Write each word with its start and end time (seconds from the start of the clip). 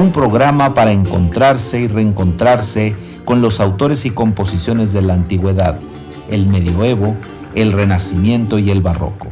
un 0.00 0.12
programa 0.12 0.74
para 0.74 0.92
encontrarse 0.92 1.80
y 1.80 1.86
reencontrarse 1.86 2.94
con 3.24 3.42
los 3.42 3.60
autores 3.60 4.06
y 4.06 4.10
composiciones 4.10 4.92
de 4.92 5.02
la 5.02 5.14
antigüedad, 5.14 5.78
el 6.30 6.46
medioevo, 6.46 7.14
el 7.54 7.72
renacimiento 7.72 8.58
y 8.58 8.70
el 8.70 8.80
barroco. 8.80 9.28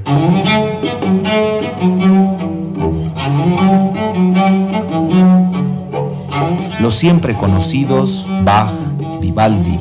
Los 6.81 6.95
siempre 6.95 7.37
conocidos 7.37 8.27
Bach, 8.45 8.73
Vivaldi, 9.21 9.81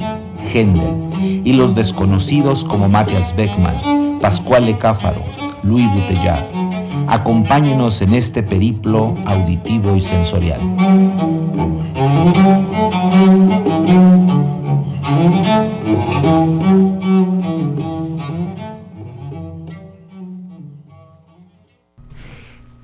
Händel 0.54 1.42
y 1.44 1.54
los 1.54 1.76
desconocidos 1.76 2.64
como 2.64 2.90
Matthias 2.90 3.36
Beckmann, 3.36 4.20
Pascual 4.22 4.78
Cáfaro, 4.78 5.24
Louis 5.64 5.88
Bouteillard. 5.94 6.67
Acompáñenos 7.08 8.02
en 8.02 8.14
este 8.14 8.44
periplo 8.44 9.16
auditivo 9.26 9.96
y 9.96 10.02
sensorial. 10.02 10.60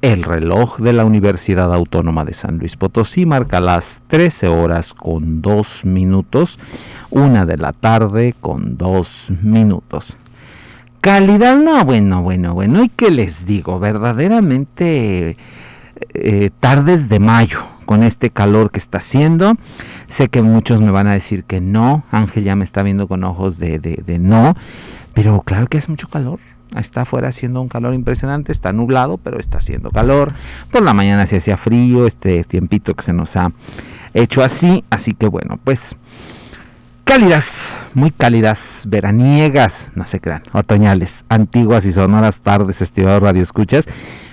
El 0.02 0.24
reloj 0.24 0.80
de 0.80 0.94
la 0.94 1.06
Universidad 1.06 1.74
Autónoma 1.74 2.24
de 2.24 2.34
San 2.34 2.58
Luis 2.58 2.78
Potosí 2.78 3.26
marca 3.26 3.60
las 3.60 4.02
13 4.08 4.48
horas 4.48 4.94
con 4.94 5.42
2 5.42 5.86
minutos, 5.86 6.60
una 7.10 7.46
de 7.46 7.58
la 7.58 7.74
tarde 7.74 8.36
con 8.40 8.78
2 8.78 9.32
minutos. 9.42 10.18
Calidad, 11.04 11.58
no, 11.58 11.84
bueno, 11.84 12.22
bueno, 12.22 12.54
bueno, 12.54 12.82
¿y 12.82 12.88
qué 12.88 13.12
les 13.12 13.46
digo? 13.46 13.78
Verdaderamente 13.78 15.36
eh, 16.14 16.50
tardes 16.62 17.10
de 17.10 17.20
mayo, 17.20 17.60
con 17.84 18.04
este 18.04 18.30
calor 18.30 18.72
que 18.72 18.80
está 18.80 19.00
haciendo. 19.00 19.56
Sé 20.08 20.30
que 20.30 20.42
muchos 20.42 20.80
me 20.80 20.92
van 20.92 21.08
a 21.08 21.12
decir 21.12 21.44
que 21.44 21.60
no, 21.60 22.06
Ángel 22.10 22.46
ya 22.46 22.56
me 22.56 22.64
está 22.64 22.84
viendo 22.84 23.10
con 23.10 23.26
ojos 23.26 23.60
de, 23.60 23.80
de, 23.80 24.02
de 24.06 24.18
no, 24.18 24.56
pero 25.14 25.42
claro 25.42 25.68
que 25.68 25.78
es 25.78 25.90
mucho 25.90 26.08
calor 26.08 26.40
Está 26.80 27.02
afuera 27.02 27.28
haciendo 27.28 27.62
un 27.62 27.68
calor 27.68 27.94
impresionante, 27.94 28.54
está 28.54 28.74
nublado, 28.74 29.18
pero 29.18 29.40
está 29.40 29.60
haciendo 29.60 29.92
calor. 29.92 30.34
Por 30.72 30.84
la 30.84 30.94
mañana 30.94 31.26
se 31.26 31.38
hacía 31.38 31.58
frío, 31.58 32.08
este 32.08 32.44
tiempito 32.46 32.96
que 32.96 33.04
se 33.04 33.14
nos 33.14 33.36
ha 33.36 33.52
hecho 34.14 34.42
así. 34.42 34.84
Así 34.90 35.14
que 35.14 35.28
bueno, 35.28 35.60
pues 35.64 35.96
cálidas, 37.04 37.78
muy 37.94 38.12
cálidas, 38.12 38.84
veraniegas, 38.88 39.92
no 39.96 40.06
se 40.06 40.20
crean, 40.20 40.44
otoñales, 40.54 41.26
antiguas 41.30 41.86
y 41.86 41.92
sonoras 41.92 42.42
tardes, 42.42 42.82
estimados 42.82 43.22
radio 43.22 43.42
escuchas. 43.42 43.86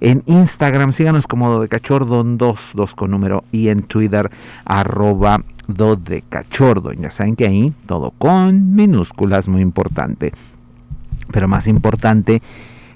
En 0.00 0.22
Instagram 0.26 0.92
síganos 0.92 1.26
como 1.26 1.50
dodecachordon 1.50 2.36
2, 2.38 2.72
2 2.74 2.94
con 2.94 3.10
número 3.10 3.44
y 3.52 3.68
en 3.68 3.82
Twitter 3.82 4.30
arroba 4.64 5.42
dodecachordon. 5.74 7.02
Ya 7.02 7.10
saben 7.10 7.36
que 7.36 7.46
ahí 7.46 7.72
todo 7.86 8.10
con 8.12 8.74
minúsculas, 8.74 9.48
muy 9.48 9.60
importante. 9.60 10.32
Pero 11.32 11.48
más 11.48 11.66
importante 11.66 12.42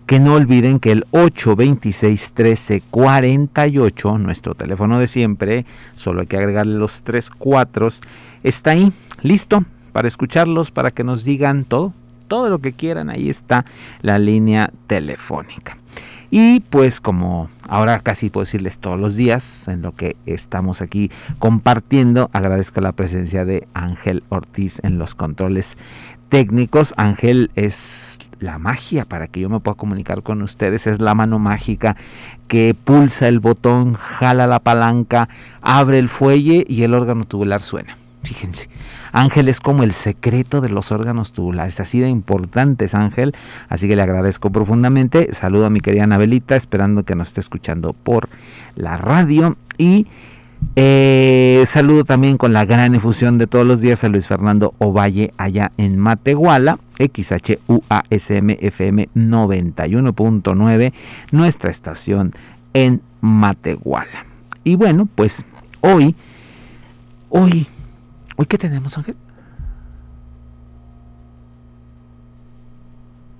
que 0.06 0.20
no 0.20 0.34
olviden 0.34 0.80
que 0.80 0.92
el 0.92 1.06
826 1.12 2.32
13 2.32 2.82
48, 2.90 4.18
nuestro 4.18 4.54
teléfono 4.54 4.98
de 4.98 5.06
siempre, 5.06 5.64
solo 5.94 6.20
hay 6.20 6.26
que 6.26 6.36
agregarle 6.36 6.78
los 6.78 7.02
tres 7.02 7.30
cuatros, 7.30 8.02
está 8.42 8.72
ahí, 8.72 8.92
listo 9.22 9.64
para 9.92 10.08
escucharlos, 10.08 10.70
para 10.70 10.90
que 10.90 11.04
nos 11.04 11.24
digan 11.24 11.64
todo, 11.64 11.94
todo 12.28 12.50
lo 12.50 12.58
que 12.58 12.72
quieran, 12.72 13.08
ahí 13.10 13.30
está 13.30 13.64
la 14.02 14.18
línea 14.18 14.70
telefónica. 14.86 15.78
Y 16.30 16.60
pues 16.60 17.00
como 17.00 17.48
ahora 17.68 17.98
casi 18.00 18.30
puedo 18.30 18.44
decirles 18.44 18.78
todos 18.78 18.98
los 18.98 19.16
días 19.16 19.68
en 19.68 19.82
lo 19.82 19.92
que 19.92 20.16
estamos 20.26 20.82
aquí 20.82 21.10
compartiendo, 21.38 22.30
agradezco 22.32 22.80
la 22.80 22.92
presencia 22.92 23.44
de 23.44 23.66
Ángel 23.74 24.24
Ortiz 24.28 24.80
en 24.82 24.98
los 24.98 25.14
controles 25.14 25.76
técnicos. 26.28 26.94
Ángel 26.96 27.50
es 27.54 28.18
la 28.40 28.58
magia 28.58 29.04
para 29.04 29.28
que 29.28 29.40
yo 29.40 29.48
me 29.48 29.60
pueda 29.60 29.76
comunicar 29.76 30.22
con 30.22 30.42
ustedes 30.42 30.86
es 30.86 31.00
la 31.00 31.14
mano 31.14 31.38
mágica 31.38 31.96
que 32.48 32.74
pulsa 32.74 33.28
el 33.28 33.40
botón, 33.40 33.94
jala 33.94 34.46
la 34.46 34.58
palanca, 34.58 35.28
abre 35.62 35.98
el 35.98 36.08
fuelle 36.08 36.64
y 36.68 36.82
el 36.82 36.94
órgano 36.94 37.24
tubular 37.24 37.62
suena. 37.62 37.96
Fíjense, 38.24 38.68
Ángel 39.12 39.48
es 39.48 39.60
como 39.60 39.82
el 39.82 39.92
secreto 39.92 40.60
de 40.60 40.70
los 40.70 40.90
órganos 40.90 41.32
tubulares, 41.32 41.78
así 41.78 42.00
de 42.00 42.08
importante 42.08 42.86
es 42.86 42.94
Ángel, 42.94 43.34
así 43.68 43.86
que 43.86 43.96
le 43.96 44.02
agradezco 44.02 44.50
profundamente. 44.50 45.32
Saludo 45.32 45.66
a 45.66 45.70
mi 45.70 45.80
querida 45.80 46.04
Anabelita, 46.04 46.56
esperando 46.56 47.04
que 47.04 47.14
nos 47.14 47.28
esté 47.28 47.40
escuchando 47.40 47.92
por 47.92 48.28
la 48.76 48.96
radio 48.96 49.56
y 49.76 50.06
eh, 50.76 51.62
saludo 51.66 52.04
también 52.04 52.36
con 52.36 52.52
la 52.52 52.64
gran 52.64 52.94
efusión 52.94 53.38
de 53.38 53.46
todos 53.46 53.66
los 53.66 53.80
días 53.80 54.02
a 54.02 54.08
Luis 54.08 54.26
Fernando 54.26 54.74
Ovalle 54.78 55.32
allá 55.36 55.70
en 55.76 55.98
Matehuala, 55.98 56.78
XHUASM 56.98 58.50
FM 58.60 59.08
91.9, 59.14 60.92
nuestra 61.30 61.70
estación 61.70 62.32
en 62.72 63.02
Matehuala. 63.20 64.26
Y 64.64 64.76
bueno, 64.76 65.06
pues 65.14 65.44
hoy, 65.80 66.16
hoy, 67.28 67.68
hoy 68.36 68.46
qué 68.46 68.58
tenemos 68.58 68.96
Ángel? 68.98 69.16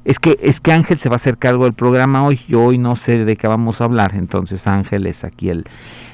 Es 0.05 0.19
que, 0.19 0.39
es 0.43 0.61
que 0.61 0.71
Ángel 0.71 0.99
se 0.99 1.09
va 1.09 1.15
a 1.15 1.17
hacer 1.17 1.39
cargo 1.39 1.65
del 1.65 1.73
programa 1.73 2.25
hoy. 2.27 2.39
Yo 2.47 2.63
hoy 2.63 2.77
no 2.77 2.95
sé 2.95 3.25
de 3.25 3.37
qué 3.37 3.47
vamos 3.47 3.81
a 3.81 3.85
hablar. 3.85 4.15
Entonces 4.15 4.67
Ángel 4.67 5.07
es 5.07 5.25
aquí 5.25 5.49
el, 5.49 5.65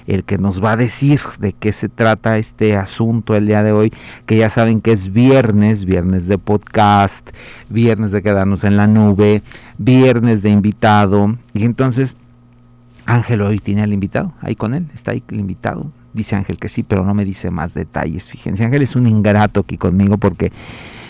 el 0.06 0.22
que 0.22 0.38
nos 0.38 0.62
va 0.62 0.72
a 0.72 0.76
decir 0.76 1.18
de 1.40 1.52
qué 1.52 1.72
se 1.72 1.88
trata 1.88 2.38
este 2.38 2.76
asunto 2.76 3.34
el 3.34 3.46
día 3.46 3.64
de 3.64 3.72
hoy, 3.72 3.92
que 4.26 4.36
ya 4.36 4.48
saben 4.48 4.80
que 4.80 4.92
es 4.92 5.12
viernes, 5.12 5.84
viernes 5.84 6.28
de 6.28 6.38
podcast, 6.38 7.30
viernes 7.68 8.12
de 8.12 8.22
quedarnos 8.22 8.62
en 8.62 8.76
la 8.76 8.86
nube, 8.86 9.42
viernes 9.76 10.42
de 10.42 10.50
invitado. 10.50 11.36
Y 11.52 11.64
entonces 11.64 12.16
Ángel 13.06 13.42
hoy 13.42 13.58
tiene 13.58 13.82
al 13.82 13.92
invitado, 13.92 14.32
ahí 14.40 14.54
con 14.54 14.74
él, 14.74 14.88
está 14.94 15.10
ahí 15.10 15.22
el 15.30 15.40
invitado. 15.40 15.90
Dice 16.12 16.36
Ángel 16.36 16.58
que 16.58 16.68
sí, 16.68 16.82
pero 16.82 17.04
no 17.04 17.14
me 17.14 17.24
dice 17.24 17.50
más 17.50 17.74
detalles. 17.74 18.30
Fíjense, 18.30 18.64
Ángel 18.64 18.82
es 18.82 18.96
un 18.96 19.06
ingrato 19.06 19.60
aquí 19.60 19.76
conmigo 19.76 20.18
porque 20.18 20.52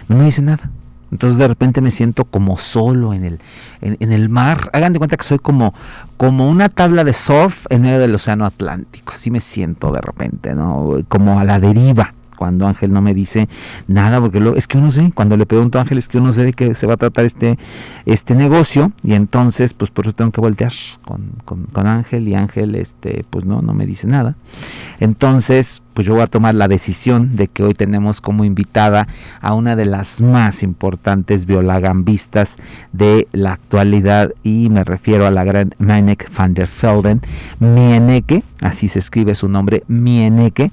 no 0.09 0.16
me 0.16 0.25
dice 0.25 0.43
nada. 0.43 0.71
Entonces 1.11 1.38
de 1.38 1.49
repente 1.49 1.81
me 1.81 1.91
siento 1.91 2.25
como 2.25 2.56
solo 2.56 3.15
en 3.15 3.25
el, 3.25 3.41
en, 3.81 4.12
el 4.12 4.28
mar. 4.28 4.71
Hagan 4.72 4.93
de 4.93 4.99
cuenta 4.99 5.16
que 5.16 5.25
soy 5.25 5.38
como, 5.38 5.75
como 6.16 6.49
una 6.49 6.69
tabla 6.69 7.03
de 7.03 7.12
surf 7.12 7.66
en 7.69 7.83
medio 7.83 7.99
del 7.99 8.15
océano 8.15 8.47
Atlántico. 8.47 9.15
Así 9.15 9.31
me 9.31 9.41
siento 9.41 9.91
de 9.91 10.00
repente, 10.00 10.55
¿no? 10.55 10.99
Como 11.09 11.41
a 11.41 11.44
la 11.44 11.59
deriva 11.59 12.15
cuando 12.41 12.67
Ángel 12.67 12.91
no 12.91 13.03
me 13.03 13.12
dice 13.12 13.50
nada, 13.87 14.19
porque 14.19 14.41
lo, 14.41 14.56
es 14.56 14.67
que 14.67 14.79
uno 14.79 14.91
sé, 14.91 15.12
cuando 15.14 15.37
le 15.37 15.44
pregunto 15.44 15.76
a 15.76 15.82
Ángel 15.82 15.99
es 15.99 16.09
que 16.09 16.17
uno 16.17 16.32
sé 16.32 16.43
de 16.43 16.55
qué 16.55 16.73
se 16.73 16.87
va 16.87 16.94
a 16.94 16.97
tratar 16.97 17.26
este, 17.26 17.59
este 18.06 18.35
negocio, 18.35 18.93
y 19.03 19.12
entonces 19.12 19.75
pues 19.75 19.91
por 19.91 20.06
eso 20.06 20.14
tengo 20.14 20.31
que 20.31 20.41
voltear 20.41 20.73
con, 21.05 21.32
con, 21.44 21.87
Ángel, 21.87 22.26
y 22.29 22.35
Ángel 22.35 22.76
este, 22.76 23.26
pues 23.29 23.44
no, 23.44 23.61
no 23.61 23.75
me 23.75 23.85
dice 23.85 24.06
nada. 24.06 24.37
Entonces, 25.00 25.82
pues 25.93 26.06
yo 26.06 26.14
voy 26.14 26.23
a 26.23 26.29
tomar 26.29 26.55
la 26.55 26.67
decisión 26.67 27.37
de 27.37 27.49
que 27.49 27.62
hoy 27.62 27.75
tenemos 27.75 28.23
como 28.23 28.47
invitada 28.47 29.06
a 29.43 29.53
una 29.53 29.76
de 29.76 29.85
las 29.85 30.23
más 30.23 30.62
importantes 30.62 31.44
violagambistas 31.44 32.56
de 32.94 33.29
la 33.32 33.53
actualidad 33.53 34.32
y 34.43 34.70
me 34.70 34.82
refiero 34.82 35.26
a 35.26 35.31
la 35.31 35.44
gran 35.44 35.75
Manek 35.79 36.35
van 36.35 36.55
der 36.55 36.70
Velden, 36.81 37.20
Mieneke, 37.59 38.43
así 38.62 38.88
se 38.88 38.99
escribe 38.99 39.35
su 39.35 39.47
nombre, 39.50 39.85
Mieneke, 39.88 40.70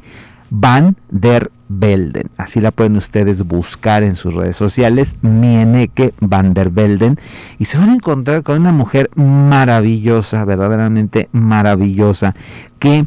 Van 0.49 0.95
der 1.09 1.51
Velden. 1.69 2.29
Así 2.37 2.61
la 2.61 2.71
pueden 2.71 2.95
ustedes 2.95 3.43
buscar 3.43 4.03
en 4.03 4.15
sus 4.15 4.35
redes 4.35 4.55
sociales, 4.55 5.17
Mieneke 5.21 6.13
Van 6.19 6.53
der 6.53 6.69
Velden, 6.69 7.19
y 7.59 7.65
se 7.65 7.77
van 7.77 7.89
a 7.89 7.95
encontrar 7.95 8.43
con 8.43 8.59
una 8.59 8.71
mujer 8.71 9.09
maravillosa, 9.15 10.45
verdaderamente 10.45 11.29
maravillosa, 11.31 12.35
que 12.79 13.05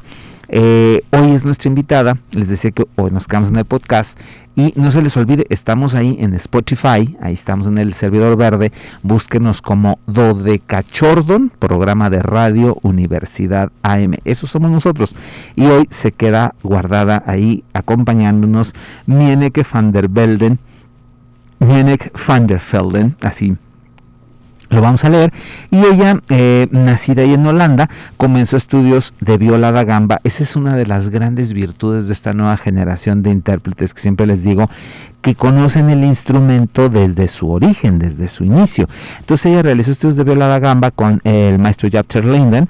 Eh, 0.53 1.03
hoy 1.11 1.31
es 1.31 1.45
nuestra 1.45 1.69
invitada, 1.69 2.19
les 2.33 2.49
decía 2.49 2.73
que 2.73 2.85
hoy 2.97 3.13
nos 3.13 3.29
quedamos 3.29 3.51
en 3.51 3.57
el 3.57 3.65
podcast 3.65 4.19
y 4.57 4.73
no 4.75 4.91
se 4.91 5.01
les 5.01 5.17
olvide, 5.17 5.47
estamos 5.49 5.95
ahí 5.95 6.17
en 6.19 6.35
Spotify, 6.35 7.17
ahí 7.21 7.33
estamos 7.33 7.69
en 7.69 7.79
el 7.79 7.95
servidor 7.95 8.37
verde, 8.37 8.73
búsquenos 9.05 9.63
como 9.63 10.01
Dodecachordon, 10.09 11.53
programa 11.57 12.11
de 12.11 12.21
radio 12.21 12.77
Universidad 12.83 13.71
AM. 13.83 14.15
Eso 14.25 14.49
somos 14.49 14.73
nosotros. 14.73 15.15
Y 15.55 15.67
hoy 15.67 15.87
se 15.89 16.11
queda 16.11 16.57
guardada 16.65 17.23
ahí 17.27 17.63
acompañándonos 17.73 18.75
Mieneke 19.07 19.65
van 19.73 19.93
der 19.93 20.09
Belden, 20.09 20.59
Mieneke 21.61 22.11
van 22.27 22.49
der 22.49 22.61
Velden, 22.73 23.15
así 23.23 23.57
lo 24.71 24.81
vamos 24.81 25.05
a 25.05 25.11
leer. 25.11 25.33
Y 25.71 25.85
ella, 25.85 26.21
eh, 26.29 26.69
nacida 26.71 27.23
ahí 27.23 27.35
en 27.35 27.47
Holanda, 27.47 27.91
comenzó 28.17 28.57
estudios 28.57 29.15
de 29.21 29.37
viola 29.37 29.73
da 29.73 29.85
gamba. 29.85 30.21
Esa 30.25 30.43
es 30.43 30.57
una 30.57 30.77
de 30.77 30.87
las 30.87 31.11
grandes 31.11 31.53
virtudes 31.53 32.07
de 32.07 32.13
esta 32.13 32.33
nueva 32.33 32.57
generación 32.57 33.23
de 33.23 33.31
intérpretes 33.31 33.93
que 33.93 34.01
siempre 34.01 34.27
les 34.27 34.43
digo 34.43 34.71
que 35.23 35.35
conocen 35.35 35.91
el 35.91 36.05
instrumento 36.05 36.89
desde 36.89 37.29
su 37.29 37.51
origen, 37.51 37.99
desde 37.99 38.29
su 38.29 38.45
inicio. 38.45 38.89
Entonces 39.19 39.47
ella 39.47 39.63
realizó 39.63 39.91
estudios 39.91 40.17
de 40.17 40.25
viola 40.25 40.47
da 40.47 40.59
gamba 40.59 40.91
con 40.91 41.21
el 41.25 41.59
maestro 41.59 41.89
Japter 41.91 42.25
Linden, 42.25 42.69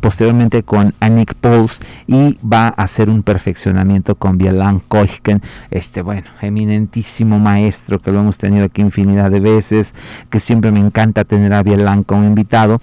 posteriormente 0.00 0.62
con 0.62 0.94
Annick 1.00 1.34
Pauls 1.34 1.80
y 2.06 2.38
va 2.40 2.68
a 2.68 2.82
hacer 2.82 3.08
un 3.10 3.22
perfeccionamiento 3.22 4.14
con 4.14 4.38
Bielan 4.38 4.80
Koichen, 4.80 5.42
este 5.70 6.02
bueno, 6.02 6.28
eminentísimo 6.40 7.38
maestro 7.38 8.00
que 8.00 8.12
lo 8.12 8.20
hemos 8.20 8.38
tenido 8.38 8.64
aquí 8.64 8.82
infinidad 8.82 9.30
de 9.30 9.40
veces, 9.40 9.94
que 10.30 10.40
siempre 10.40 10.72
me 10.72 10.80
encanta 10.80 11.24
tener 11.24 11.52
a 11.52 11.62
Bielan 11.62 12.02
como 12.02 12.24
invitado. 12.24 12.80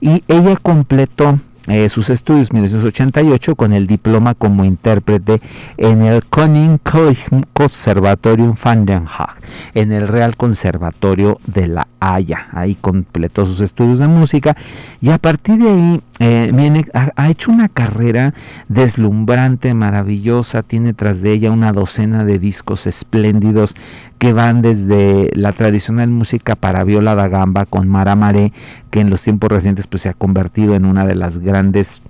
Y 0.00 0.22
ella 0.28 0.56
completó 0.56 1.38
eh, 1.66 1.88
sus 1.88 2.10
estudios 2.10 2.50
en 2.50 2.56
1988 2.56 3.56
con 3.56 3.72
el 3.72 3.86
diploma 3.86 4.34
como 4.34 4.64
intérprete 4.64 5.40
en 5.78 6.02
el 6.02 6.22
Koninklijk 6.24 7.18
Conservatorium 7.52 8.54
van 8.62 8.84
den 8.84 9.04
Haag, 9.06 9.36
en 9.74 9.92
el 9.92 10.08
Real 10.08 10.36
Conservatorio 10.36 11.38
de 11.46 11.68
la 11.68 11.88
Haya. 12.00 12.48
Ahí 12.52 12.74
completó 12.74 13.46
sus 13.46 13.60
estudios 13.60 13.98
de 13.98 14.08
música 14.08 14.56
y 15.00 15.10
a 15.10 15.18
partir 15.18 15.58
de 15.58 15.70
ahí 15.70 16.00
eh, 16.20 16.84
ha, 17.16 17.30
hecho 17.30 17.50
una 17.50 17.68
carrera 17.68 18.34
deslumbrante, 18.68 19.74
maravillosa. 19.74 20.62
Tiene 20.62 20.92
tras 20.92 21.22
de 21.22 21.32
ella 21.32 21.50
una 21.50 21.72
docena 21.72 22.24
de 22.24 22.38
discos 22.38 22.86
espléndidos 22.86 23.74
que 24.18 24.32
van 24.32 24.62
desde 24.62 25.30
la 25.34 25.52
tradicional 25.52 26.10
música 26.10 26.54
para 26.54 26.84
viola 26.84 27.14
da 27.14 27.28
gamba 27.28 27.66
con 27.66 27.88
Mara 27.88 28.14
Maré, 28.14 28.52
que 28.90 29.00
en 29.00 29.10
los 29.10 29.22
tiempos 29.22 29.50
recientes 29.50 29.86
pues, 29.86 30.02
se 30.02 30.08
ha 30.08 30.14
convertido 30.14 30.74
en 30.76 30.84
una 30.84 31.04
de 31.04 31.16
las 31.16 31.40
grandes 31.40 32.00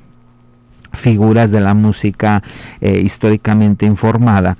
figuras 0.92 1.50
de 1.50 1.60
la 1.60 1.74
música 1.74 2.42
eh, 2.80 3.00
históricamente 3.00 3.84
informada 3.86 4.56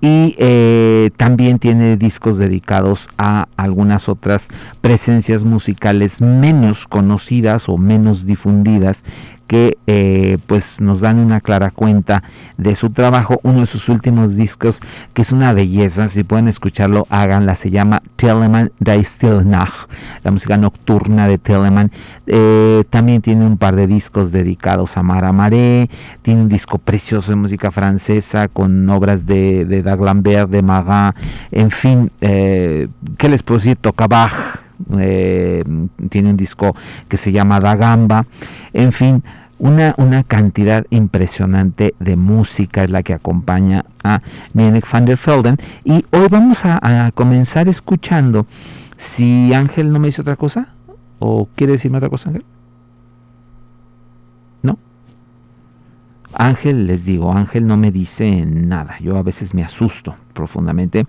y 0.00 0.36
eh, 0.38 1.10
también 1.16 1.58
tiene 1.58 1.96
discos 1.96 2.38
dedicados 2.38 3.08
a 3.18 3.48
algunas 3.56 4.08
otras 4.08 4.48
presencias 4.80 5.44
musicales 5.44 6.20
menos 6.20 6.86
conocidas 6.86 7.68
o 7.68 7.78
menos 7.78 8.24
difundidas 8.24 9.04
que 9.48 9.78
eh, 9.86 10.38
pues 10.46 10.80
nos 10.80 11.00
dan 11.00 11.18
una 11.18 11.40
clara 11.40 11.72
cuenta 11.72 12.22
de 12.58 12.74
su 12.74 12.90
trabajo. 12.90 13.40
Uno 13.42 13.60
de 13.60 13.66
sus 13.66 13.88
últimos 13.88 14.36
discos, 14.36 14.80
que 15.14 15.22
es 15.22 15.32
una 15.32 15.52
belleza, 15.52 16.06
si 16.06 16.22
pueden 16.22 16.46
escucharlo, 16.46 17.06
háganla, 17.10 17.56
se 17.56 17.70
llama 17.70 18.02
Telemann 18.16 18.70
Die 18.78 19.02
Nacht, 19.44 19.90
la 20.22 20.30
música 20.30 20.56
nocturna 20.56 21.26
de 21.26 21.38
Telemann. 21.38 21.90
Eh, 22.26 22.84
también 22.90 23.22
tiene 23.22 23.44
un 23.44 23.56
par 23.56 23.74
de 23.74 23.86
discos 23.86 24.30
dedicados 24.30 24.96
a 24.96 25.02
Mara 25.02 25.32
Maré, 25.32 25.88
tiene 26.22 26.42
un 26.42 26.48
disco 26.48 26.78
precioso 26.78 27.32
de 27.32 27.36
música 27.36 27.70
francesa 27.70 28.48
con 28.48 28.88
obras 28.90 29.26
de, 29.26 29.64
de 29.64 29.82
Daglambert, 29.82 30.50
de 30.50 30.62
Marat, 30.62 31.16
en 31.50 31.70
fin, 31.70 32.10
eh, 32.20 32.88
¿qué 33.16 33.28
les 33.28 33.42
puedo 33.42 33.58
decir? 33.58 33.76
Toca 33.76 34.06
Bach, 34.06 34.67
eh, 34.98 35.64
tiene 36.08 36.30
un 36.30 36.36
disco 36.36 36.74
que 37.08 37.16
se 37.16 37.32
llama 37.32 37.60
Da 37.60 37.76
Gamba, 37.76 38.26
en 38.72 38.92
fin, 38.92 39.22
una, 39.58 39.94
una, 39.98 40.22
cantidad 40.22 40.86
impresionante 40.90 41.94
de 41.98 42.16
música 42.16 42.84
es 42.84 42.90
la 42.90 43.02
que 43.02 43.12
acompaña 43.12 43.84
a 44.04 44.22
Mieneke 44.52 44.88
van 44.92 45.04
der 45.04 45.18
Velden. 45.18 45.56
Y 45.84 46.04
hoy 46.12 46.28
vamos 46.30 46.64
a, 46.64 47.10
comenzar 47.14 47.68
escuchando, 47.68 48.46
si 48.96 49.52
Ángel 49.52 49.92
no 49.92 49.98
me 49.98 50.08
dice 50.08 50.22
otra 50.22 50.36
cosa, 50.36 50.68
o 51.18 51.48
quiere 51.56 51.72
decirme 51.72 51.98
otra 51.98 52.08
cosa, 52.08 52.28
Ángel. 52.28 52.44
¿No? 54.62 54.78
Ángel, 56.38 56.86
les 56.86 57.04
digo, 57.04 57.32
Ángel 57.32 57.66
no 57.66 57.76
me 57.76 57.90
dice 57.90 58.46
nada. 58.46 58.96
Yo 59.00 59.16
a 59.18 59.22
veces 59.22 59.54
me 59.54 59.64
asusto 59.64 60.14
profundamente. 60.32 61.04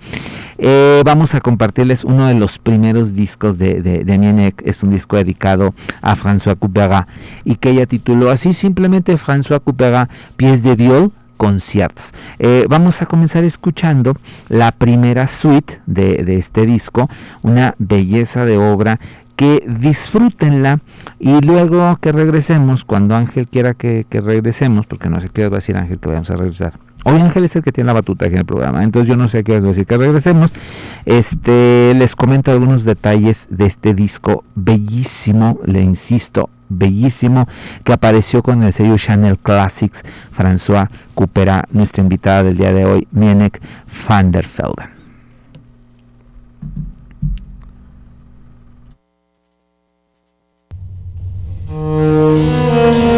Eh, 0.57 1.03
vamos 1.05 1.35
a 1.35 1.39
compartirles 1.39 2.03
uno 2.03 2.25
de 2.27 2.33
los 2.33 2.57
primeros 2.57 3.13
discos 3.13 3.59
de, 3.59 3.81
de, 3.81 4.53
Es 4.65 4.81
un 4.81 4.89
disco 4.89 5.17
dedicado 5.17 5.75
a 6.01 6.15
François 6.15 6.57
Couperin 6.57 7.05
y 7.45 7.55
que 7.55 7.69
ella 7.69 7.85
tituló 7.85 8.31
así 8.31 8.53
simplemente 8.53 9.15
François 9.17 9.61
Couperin, 9.63 10.07
Pies 10.35 10.63
de 10.63 10.75
Viol 10.75 11.11
Concierts. 11.37 12.11
Eh, 12.39 12.65
vamos 12.67 13.01
a 13.03 13.05
comenzar 13.05 13.43
escuchando 13.43 14.15
la 14.49 14.71
primera 14.71 15.27
suite 15.27 15.79
de, 15.85 16.23
de, 16.23 16.37
este 16.37 16.65
disco, 16.65 17.07
una 17.43 17.75
belleza 17.77 18.45
de 18.45 18.57
obra 18.57 18.99
que 19.39 19.63
disfrútenla 19.65 20.81
y 21.17 21.39
luego 21.39 21.97
que 22.01 22.11
regresemos, 22.11 22.83
cuando 22.83 23.15
Ángel 23.15 23.47
quiera 23.47 23.73
que, 23.73 24.05
regresemos, 24.11 24.85
porque 24.85 25.09
no 25.09 25.21
sé 25.21 25.29
qué 25.29 25.47
va 25.47 25.55
a 25.55 25.59
decir 25.59 25.77
Ángel 25.77 25.97
que 25.97 26.09
vayamos 26.09 26.29
a 26.29 26.35
regresar. 26.35 26.73
Hoy 27.05 27.21
Ángel 27.21 27.45
es 27.45 27.55
el 27.55 27.63
que 27.63 27.71
tiene 27.71 27.87
la 27.87 27.93
batuta 27.93 28.25
aquí 28.25 28.33
en 28.33 28.39
el 28.39 28.45
programa, 28.45 28.83
entonces 28.83 29.07
yo 29.07 29.15
no 29.15 29.29
sé 29.29 29.45
qué 29.45 29.53
va 29.53 29.59
a 29.59 29.69
decir 29.69 29.85
que 29.85 29.95
regresemos. 29.95 30.53
Este, 31.05 31.93
les 31.95 32.17
comento 32.17 32.51
algunos 32.51 32.83
detalles 32.83 33.47
de 33.49 33.65
este 33.65 33.93
disco 33.93 34.43
bellísimo, 34.55 35.61
le 35.63 35.83
insisto, 35.83 36.49
bellísimo, 36.67 37.47
que 37.85 37.93
apareció 37.93 38.43
con 38.43 38.61
el 38.63 38.73
sello 38.73 38.97
Chanel 38.97 39.37
Classics, 39.37 40.03
François 40.37 40.89
Coupera, 41.15 41.63
nuestra 41.71 42.03
invitada 42.03 42.43
del 42.43 42.57
día 42.57 42.73
de 42.73 42.83
hoy, 42.83 43.07
Mienek 43.11 43.61
van 44.05 44.31
der. 44.31 44.98
Música 51.69 53.08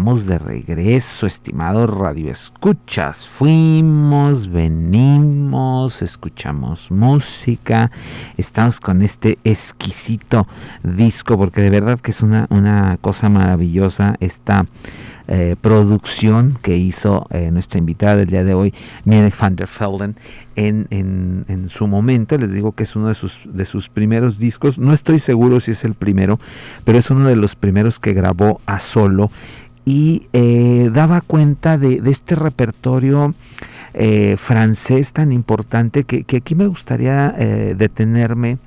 estamos 0.00 0.24
de 0.24 0.38
regreso, 0.38 1.26
estimado 1.26 1.86
Radio 1.86 2.32
Escuchas. 2.32 3.28
Fuimos, 3.28 4.50
venimos, 4.50 6.00
escuchamos 6.00 6.90
música. 6.90 7.90
Estamos 8.38 8.80
con 8.80 9.02
este 9.02 9.38
exquisito 9.44 10.46
disco, 10.82 11.36
porque 11.36 11.60
de 11.60 11.68
verdad 11.68 12.00
que 12.00 12.12
es 12.12 12.22
una, 12.22 12.46
una 12.48 12.96
cosa 13.02 13.28
maravillosa 13.28 14.16
esta 14.20 14.64
eh, 15.28 15.54
producción 15.60 16.58
que 16.62 16.78
hizo 16.78 17.26
eh, 17.28 17.50
nuestra 17.50 17.78
invitada 17.78 18.16
del 18.16 18.30
día 18.30 18.42
de 18.42 18.54
hoy, 18.54 18.74
Miene 19.04 19.30
van 19.38 19.54
der 19.54 19.68
Velden, 19.78 20.16
en, 20.56 20.88
en, 20.90 21.68
su 21.68 21.86
momento. 21.86 22.38
Les 22.38 22.52
digo 22.52 22.72
que 22.72 22.84
es 22.84 22.96
uno 22.96 23.08
de 23.08 23.14
sus, 23.14 23.42
de 23.44 23.66
sus 23.66 23.90
primeros 23.90 24.38
discos. 24.38 24.78
No 24.78 24.94
estoy 24.94 25.18
seguro 25.18 25.60
si 25.60 25.72
es 25.72 25.84
el 25.84 25.92
primero, 25.92 26.40
pero 26.84 26.98
es 26.98 27.10
uno 27.10 27.28
de 27.28 27.36
los 27.36 27.54
primeros 27.54 28.00
que 28.00 28.14
grabó 28.14 28.62
a 28.64 28.78
solo 28.78 29.30
y 29.84 30.28
eh, 30.32 30.90
daba 30.92 31.20
cuenta 31.20 31.78
de, 31.78 32.00
este 32.06 32.34
repertorio. 32.34 33.34
francés 34.36 35.12
tan 35.12 35.32
importante 35.32 36.04
que, 36.04 36.36
aquí 36.36 36.54
me 36.54 36.66
gustaría 36.66 37.32
detenerme 37.76 38.58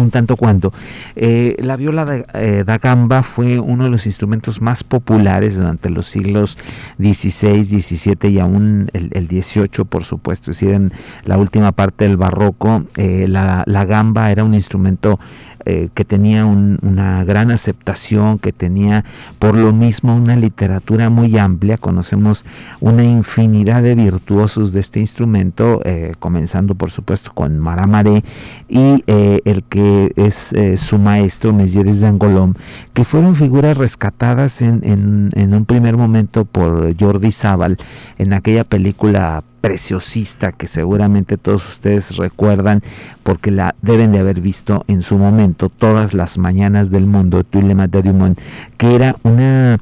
un 0.00 0.10
tanto 0.10 0.36
cuanto. 0.36 0.72
Eh, 1.16 1.56
la 1.58 1.76
viola 1.76 2.24
eh, 2.34 2.64
da 2.66 2.78
gamba 2.78 3.22
fue 3.22 3.58
uno 3.58 3.84
de 3.84 3.90
los 3.90 4.06
instrumentos 4.06 4.60
más 4.60 4.82
populares 4.84 5.56
durante 5.56 5.90
los 5.90 6.08
siglos 6.08 6.58
XVI, 6.98 7.64
XVII 7.64 8.30
y 8.30 8.38
aún 8.38 8.90
el, 8.92 9.10
el 9.12 9.28
XVIII, 9.28 9.84
por 9.88 10.04
supuesto, 10.04 10.50
es 10.50 10.58
decir, 10.58 10.74
en 10.74 10.92
la 11.24 11.38
última 11.38 11.72
parte 11.72 12.06
del 12.06 12.16
barroco, 12.16 12.84
eh, 12.96 13.26
la, 13.28 13.62
la, 13.66 13.84
gamba 13.84 14.30
era 14.30 14.44
un 14.44 14.54
instrumento 14.54 15.20
eh, 15.66 15.88
que 15.94 16.04
tenía 16.04 16.44
una 16.46 17.24
gran 17.24 17.50
aceptación, 17.50 18.38
que 18.38 18.52
tenía 18.52 19.04
por 19.38 19.54
lo 19.54 19.72
mismo 19.72 20.14
una 20.14 20.36
literatura 20.36 21.10
muy 21.10 21.38
amplia. 21.38 21.78
Conocemos 21.78 22.44
una 22.80 23.04
infinidad 23.04 23.82
de 23.82 23.94
virtuosos 23.94 24.72
de 24.72 24.80
este 24.80 25.00
instrumento, 25.00 25.80
eh, 25.84 26.14
comenzando 26.18 26.74
por 26.74 26.90
supuesto 26.90 27.32
con 27.32 27.58
Maramaré 27.58 28.22
y 28.68 29.04
eh, 29.06 29.40
el 29.44 29.64
que 29.64 30.12
es 30.16 30.54
su 30.76 30.98
maestro, 30.98 31.52
Mesieres 31.52 32.00
de 32.00 32.08
Angolom, 32.08 32.54
que 32.92 33.04
fueron 33.04 33.34
figuras 33.34 33.76
rescatadas 33.76 34.62
en, 34.62 34.80
en, 34.84 35.30
en 35.34 35.54
un 35.54 35.64
primer 35.64 35.96
momento 35.96 36.44
por 36.44 36.94
Jordi 36.98 37.30
Zabal 37.30 37.78
en 38.18 38.32
aquella 38.32 38.64
película 38.64 39.42
preciosista 39.64 40.52
que 40.52 40.66
seguramente 40.66 41.38
todos 41.38 41.66
ustedes 41.66 42.18
recuerdan 42.18 42.82
porque 43.22 43.50
la 43.50 43.74
deben 43.80 44.12
de 44.12 44.18
haber 44.18 44.42
visto 44.42 44.84
en 44.88 45.00
su 45.00 45.16
momento 45.16 45.70
todas 45.70 46.12
las 46.12 46.36
mañanas 46.36 46.90
del 46.90 47.06
mundo, 47.06 47.42
de 47.50 48.02
Dumont, 48.02 48.38
que 48.76 48.94
era 48.94 49.16
una 49.22 49.78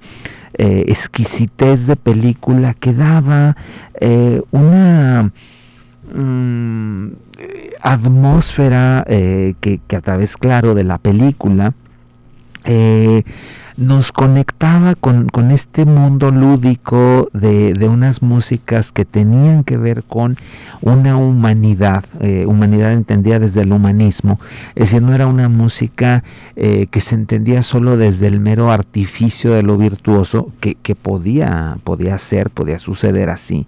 eh, 0.54 0.84
exquisitez 0.86 1.88
de 1.88 1.96
película 1.96 2.74
que 2.74 2.92
daba 2.94 3.56
eh, 4.00 4.40
una 4.52 5.32
mm, 6.14 7.06
atmósfera 7.80 9.04
eh, 9.08 9.54
que, 9.60 9.80
a 9.96 10.00
través, 10.00 10.36
claro, 10.36 10.76
de 10.76 10.84
la 10.84 10.98
película 10.98 11.74
nos 13.82 14.12
conectaba 14.12 14.94
con, 14.94 15.28
este 15.50 15.84
mundo 15.84 16.30
lúdico 16.30 17.28
de, 17.32 17.74
unas 17.88 18.22
músicas 18.22 18.92
que 18.92 19.04
tenían 19.04 19.64
que 19.64 19.76
ver 19.76 20.04
con 20.04 20.36
una 20.80 21.16
humanidad, 21.16 22.04
eh, 22.20 22.46
humanidad 22.46 22.92
entendida 22.92 23.38
desde 23.38 23.62
el 23.62 23.72
humanismo, 23.72 24.38
es 24.74 24.90
decir, 24.90 25.02
no 25.02 25.14
era 25.14 25.26
una 25.26 25.48
música 25.48 26.22
eh, 26.56 26.86
que 26.90 27.00
se 27.00 27.16
entendía 27.16 27.62
solo 27.62 27.96
desde 27.96 28.28
el 28.28 28.40
mero 28.40 28.70
artificio 28.70 29.52
de 29.52 29.62
lo 29.62 29.76
virtuoso, 29.76 30.48
que, 30.60 30.94
podía, 30.94 31.78
podía 31.84 32.16
ser, 32.18 32.50
podía 32.50 32.78
suceder 32.78 33.30
así, 33.30 33.66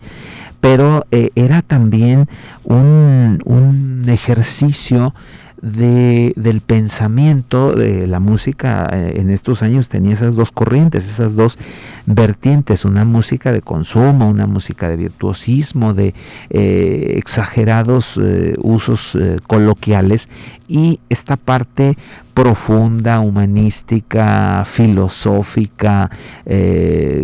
pero 0.60 1.06
eh, 1.10 1.30
era 1.34 1.60
también 1.60 2.28
un, 2.64 3.42
un 3.44 4.04
ejercicio 4.08 5.12
de, 5.64 6.34
del 6.36 6.60
pensamiento 6.60 7.72
de 7.72 8.06
la 8.06 8.20
música 8.20 8.86
eh, 8.92 9.14
en 9.16 9.30
estos 9.30 9.62
años 9.62 9.88
tenía 9.88 10.12
esas 10.12 10.36
dos 10.36 10.52
corrientes, 10.52 11.08
esas 11.08 11.36
dos 11.36 11.58
vertientes, 12.04 12.84
una 12.84 13.06
música 13.06 13.50
de 13.50 13.62
consumo, 13.62 14.28
una 14.28 14.46
música 14.46 14.90
de 14.90 14.96
virtuosismo, 14.96 15.94
de 15.94 16.14
eh, 16.50 17.14
exagerados 17.16 18.20
eh, 18.22 18.56
usos 18.58 19.16
coloquiales 19.46 20.28
y 20.68 21.00
esta 21.08 21.38
parte 21.38 21.96
profunda, 22.34 23.20
humanística, 23.20 24.64
filosófica, 24.66 26.10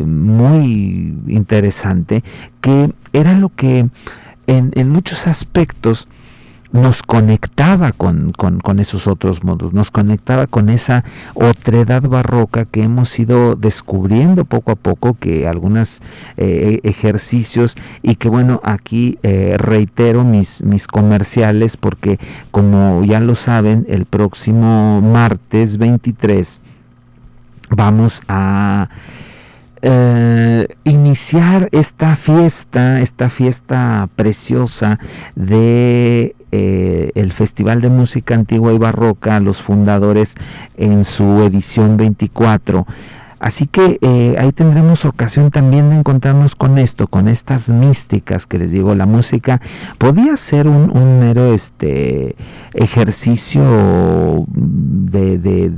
muy 0.06 1.14
interesante, 1.26 2.22
que 2.60 2.92
era 3.12 3.34
lo 3.34 3.50
que 3.50 3.88
en, 4.46 4.70
en 4.74 4.88
muchos 4.88 5.26
aspectos 5.26 6.08
nos 6.72 7.02
conectaba 7.02 7.92
con, 7.92 8.32
esos 8.78 9.06
otros 9.06 9.42
modos, 9.42 9.72
nos 9.72 9.90
conectaba 9.90 10.46
con 10.46 10.68
esa 10.68 11.04
otredad 11.34 12.02
barroca 12.02 12.64
que 12.64 12.82
hemos 12.82 13.18
ido 13.18 13.56
descubriendo 13.56 14.44
poco 14.44 14.72
a 14.72 14.76
poco, 14.76 15.14
que 15.14 15.48
algunos 15.48 16.00
eh, 16.36 16.80
ejercicios 16.84 17.74
y 18.02 18.16
que 18.16 18.28
bueno, 18.28 18.60
aquí 18.62 19.18
eh, 19.22 19.56
reitero 19.58 20.24
mis, 20.24 20.62
mis 20.62 20.86
comerciales 20.86 21.76
porque 21.76 22.18
como 22.50 23.04
ya 23.04 23.20
lo 23.20 23.34
saben, 23.34 23.84
el 23.88 24.06
próximo 24.06 25.00
martes 25.00 25.76
23 25.76 26.62
vamos 27.70 28.22
a... 28.28 28.88
Eh, 29.82 30.66
iniciar 30.84 31.70
esta 31.72 32.14
fiesta, 32.14 33.00
esta 33.00 33.30
fiesta 33.30 34.10
preciosa 34.14 34.98
de 35.34 36.36
eh, 36.52 37.10
el 37.14 37.32
Festival 37.32 37.80
de 37.80 37.90
Música 37.90 38.34
Antigua 38.34 38.72
y 38.72 38.78
Barroca, 38.78 39.40
los 39.40 39.62
fundadores 39.62 40.34
en 40.76 41.04
su 41.04 41.42
edición 41.42 41.96
24. 41.96 42.86
Así 43.40 43.66
que 43.66 43.98
eh, 44.02 44.36
ahí 44.38 44.52
tendremos 44.52 45.06
ocasión 45.06 45.50
también 45.50 45.88
de 45.88 45.96
encontrarnos 45.96 46.54
con 46.54 46.76
esto, 46.76 47.06
con 47.06 47.26
estas 47.26 47.70
místicas 47.70 48.46
que 48.46 48.58
les 48.58 48.70
digo, 48.70 48.94
la 48.94 49.06
música 49.06 49.62
podía 49.96 50.36
ser 50.36 50.68
un, 50.68 51.18
mero 51.20 51.54
este, 51.54 52.36
ejercicio 52.74 54.44
de, 54.46 55.72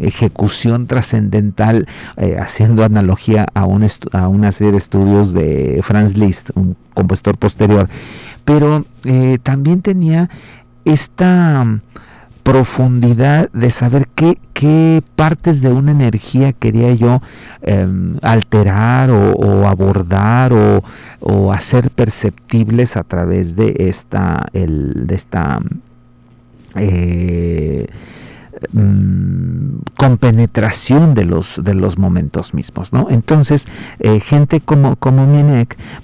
ejecución 0.00 0.88
trascendental, 0.88 1.86
eh, 2.16 2.36
haciendo 2.40 2.84
analogía 2.84 3.46
a, 3.54 3.60
a 3.60 4.28
una 4.28 4.50
serie 4.50 4.72
de 4.72 4.78
estudios 4.78 5.32
de 5.32 5.80
Franz 5.84 6.16
Liszt, 6.16 6.50
un 6.56 6.76
compositor 6.94 7.38
posterior 7.38 7.88
pero 8.44 8.84
eh, 9.04 9.38
también 9.42 9.82
tenía 9.82 10.28
esta 10.84 11.64
mm, 11.64 11.80
profundidad 12.42 13.50
de 13.52 13.70
saber 13.70 14.08
qué, 14.14 14.38
qué, 14.52 15.02
partes 15.16 15.60
de 15.60 15.72
una 15.72 15.92
energía 15.92 16.52
quería 16.52 16.92
yo 16.94 17.22
em, 17.62 18.16
alterar 18.22 19.10
o, 19.10 19.66
abordar 19.68 20.52
o, 20.52 20.82
hacer 21.52 21.90
perceptibles 21.90 22.96
a 22.96 23.04
través 23.04 23.54
de 23.54 23.74
esta, 23.78 24.48
el, 24.52 25.06
de 25.06 25.14
esta 25.14 25.60
eh, 26.76 27.86
Mm, 28.72 29.78
con 29.96 30.18
penetración 30.18 31.14
de 31.14 31.24
los, 31.24 31.60
de 31.62 31.74
los 31.74 31.98
momentos 31.98 32.54
mismos, 32.54 32.92
¿no? 32.92 33.08
Entonces, 33.10 33.66
eh, 34.00 34.20
gente 34.20 34.60
como, 34.60 34.96
como 34.96 35.26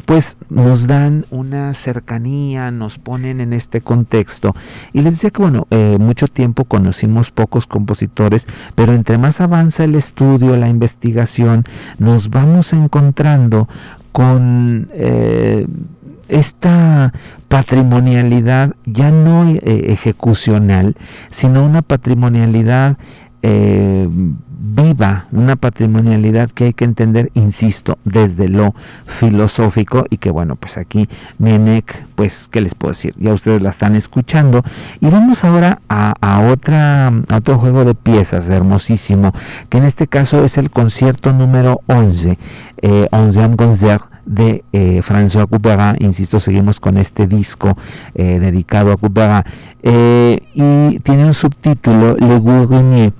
pues 0.05 0.37
nos 0.51 0.87
dan 0.87 1.25
una 1.31 1.75
cercanía, 1.75 2.71
nos 2.71 2.99
ponen 2.99 3.40
en 3.40 3.53
este 3.53 3.81
contexto. 3.81 4.55
Y 4.92 5.03
les 5.03 5.14
decía 5.14 5.31
que, 5.31 5.42
bueno, 5.42 5.66
eh, 5.71 5.97
mucho 5.99 6.29
tiempo 6.29 6.64
conocimos 6.64 7.31
pocos 7.31 7.66
compositores, 7.66 8.47
pero 8.75 8.92
entre 8.92 9.18
más 9.18 9.40
avanza 9.40 9.85
el 9.85 9.94
estudio, 9.94 10.57
la 10.57 10.68
investigación, 10.68 11.64
nos 11.99 12.31
vamos 12.31 12.73
encontrando 12.73 13.68
con... 14.12 14.88
Eh, 14.92 15.66
esta 16.29 17.12
patrimonialidad 17.49 18.75
ya 18.85 19.11
no 19.11 19.49
eh, 19.49 19.61
ejecucional, 19.62 20.97
sino 21.31 21.64
una 21.64 21.83
patrimonialidad 21.83 22.97
eh, 23.43 24.09
viva, 24.61 25.27
una 25.33 25.57
patrimonialidad 25.57 26.51
que 26.51 26.64
hay 26.64 26.73
que 26.73 26.85
entender, 26.85 27.31
insisto, 27.35 27.99
desde 28.05 28.49
lo 28.49 28.75
filosófico 29.07 30.05
y 30.11 30.19
que 30.19 30.31
bueno, 30.31 30.57
pues 30.57 30.77
aquí 30.77 31.09
Menek, 31.38 32.07
pues, 32.14 32.49
¿qué 32.51 32.61
les 32.61 32.75
puedo 32.75 32.93
decir? 32.93 33.14
Ya 33.19 33.33
ustedes 33.33 33.62
la 33.62 33.71
están 33.71 33.95
escuchando 33.95 34.62
y 35.01 35.07
vamos 35.07 35.45
ahora 35.45 35.81
a, 35.88 36.41
otra, 36.51 37.12
otro 37.35 37.59
juego 37.59 37.85
de 37.85 37.95
piezas 37.95 38.49
hermosísimo, 38.49 39.33
que 39.69 39.79
en 39.79 39.85
este 39.85 40.07
caso 40.07 40.45
es 40.45 40.59
el 40.59 40.71
concierto 40.71 41.33
número 41.33 41.81
11, 41.87 42.38
eh, 42.83 43.09
Onzième 43.12 43.57
Concert 43.57 44.05
de 44.29 44.62
eh, 44.73 45.01
François 45.03 45.47
Couperin, 45.47 45.97
insisto, 46.01 46.38
seguimos 46.38 46.79
con 46.79 46.99
este 46.99 47.27
disco 47.27 47.77
eh, 48.14 48.38
dedicado 48.38 48.93
a 48.93 48.97
Couperin, 48.97 49.43
eh, 49.83 50.41
y 50.55 50.99
tiene 51.01 51.25
un 51.25 51.35
subtítulo 51.35 52.17
Le 52.17 52.38
Gourinier 52.38 53.12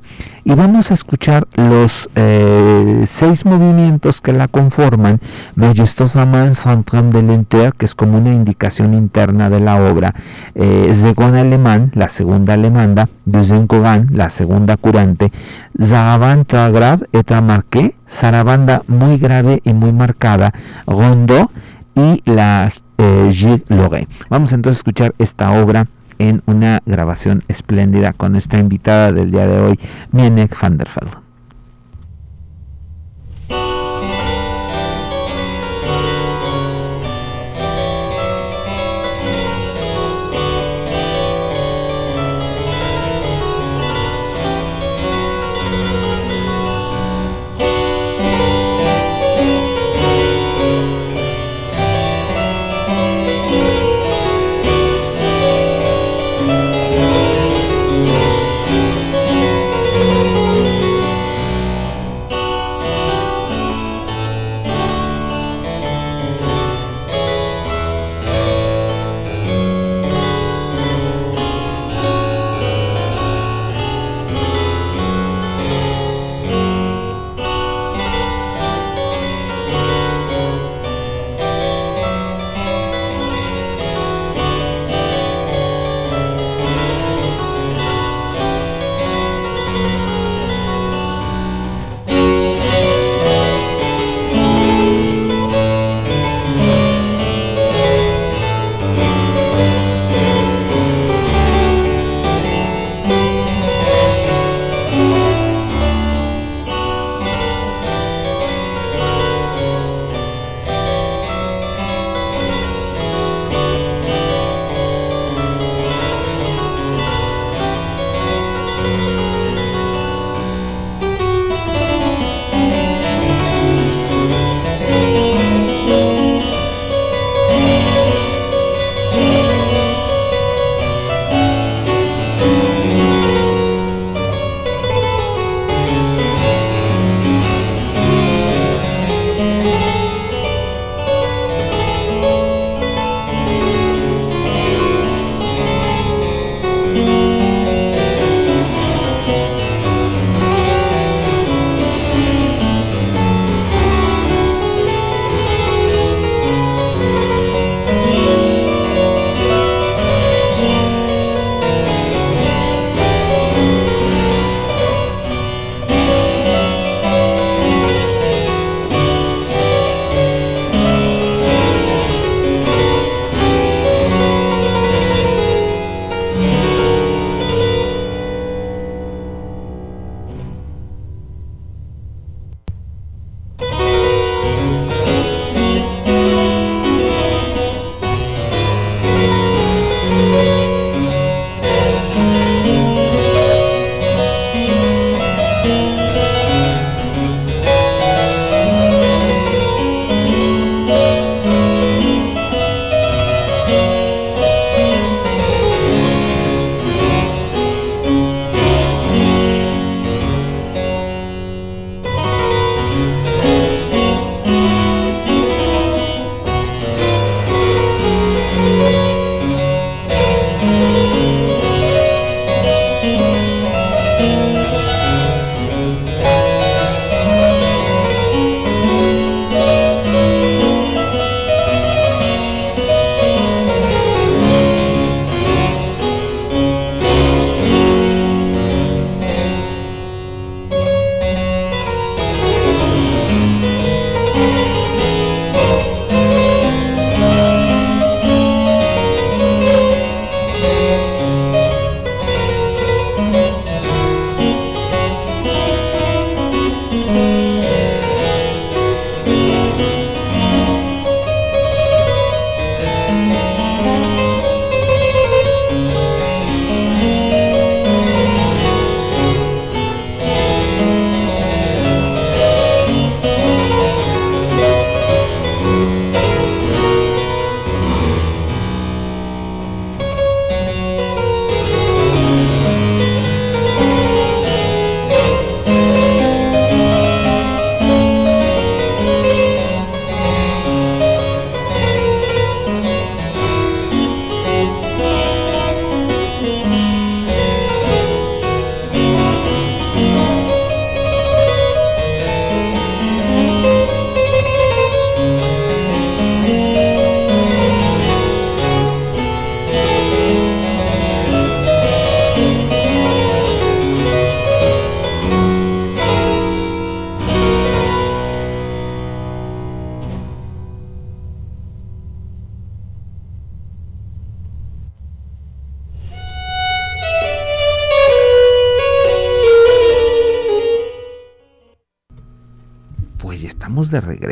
y 0.44 0.54
vamos 0.54 0.90
a 0.90 0.94
escuchar 0.94 1.46
los 1.57 2.09
eh, 2.14 3.02
seis 3.07 3.44
movimientos 3.44 4.20
que 4.20 4.33
la 4.33 4.48
conforman, 4.48 5.20
majestosamente 5.54 6.54
Centrum 6.54 7.11
de 7.11 7.22
l'Inter, 7.22 7.74
que 7.74 7.85
es 7.85 7.94
como 7.94 8.18
una 8.18 8.33
indicación 8.33 8.94
interna 8.94 9.50
de 9.50 9.61
la 9.61 9.76
obra, 9.76 10.14
eh, 10.54 10.92
alemán, 11.35 11.92
la 11.94 12.09
segunda 12.09 12.54
alemanda, 12.54 13.09
Deuxième 13.26 13.66
Coran, 13.66 14.09
la 14.12 14.31
segunda 14.31 14.76
curante, 14.76 15.31
Zarabanda 15.78 16.70
grave 16.70 17.07
et 17.12 17.31
marqué, 17.42 17.94
Zarabanda 18.09 18.83
muy 18.87 19.18
grave 19.18 19.61
y 19.64 19.72
muy 19.74 19.92
marcada, 19.92 20.52
Rondo 20.87 21.50
y 21.94 22.22
la 22.24 22.70
eh, 22.96 23.31
Gilles. 23.31 23.64
Vamos 24.31 24.52
entonces 24.52 24.78
a 24.78 24.81
escuchar 24.81 25.14
esta 25.18 25.52
obra 25.52 25.87
en 26.18 26.42
una 26.46 26.81
grabación 26.87 27.42
espléndida 27.48 28.12
con 28.12 28.37
esta 28.37 28.59
invitada 28.59 29.12
del 29.12 29.31
día 29.31 29.46
de 29.46 29.59
hoy, 29.61 29.78
Mienek 30.12 30.61
van 30.61 30.78
der 30.78 30.88
Velde. 30.94 31.28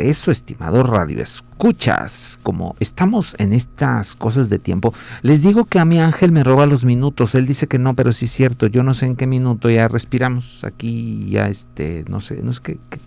Regreso, 0.07 0.31
estimado 0.31 0.83
Radio 0.83 1.21
Escuchas. 1.21 2.39
Como 2.41 2.77
estamos 2.79 3.35
en 3.39 3.51
estas 3.51 4.15
cosas 4.15 4.49
de 4.49 4.57
tiempo, 4.57 4.93
les 5.21 5.41
digo 5.41 5.65
que 5.65 5.79
a 5.79 5.85
mi 5.85 5.99
ángel 5.99 6.31
me 6.31 6.45
roba 6.45 6.65
los 6.65 6.85
minutos. 6.85 7.35
Él 7.35 7.45
dice 7.45 7.67
que 7.67 7.77
no, 7.77 7.93
pero 7.93 8.13
sí 8.13 8.23
es 8.23 8.31
cierto. 8.31 8.67
Yo 8.67 8.83
no 8.83 8.93
sé 8.93 9.05
en 9.05 9.17
qué 9.17 9.27
minuto 9.27 9.69
ya 9.69 9.89
respiramos. 9.89 10.63
Aquí 10.63 11.27
ya 11.29 11.49
este, 11.49 12.05
no 12.07 12.21
sé, 12.21 12.41
no 12.41 12.53
sé 12.53 12.61
qué, 12.63 12.79
qué, 12.89 12.99